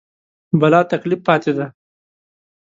بلاتکلیف 0.59 1.21
پاتې 1.27 1.51
دي. 1.57 1.65